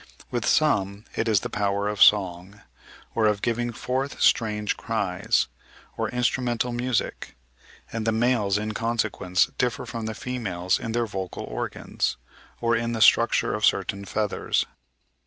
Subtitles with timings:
[0.31, 2.61] With some it is the power of song,
[3.13, 5.47] or of giving forth strange cries,
[5.95, 7.35] or instrumental music,
[7.93, 12.17] and the males in consequence differ from the females in their vocal organs,
[12.61, 14.65] or in the structure of certain feathers.